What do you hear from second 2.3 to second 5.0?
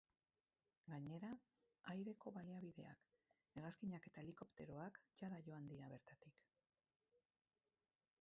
baliabideak, hegazkinak eta helikopteroak,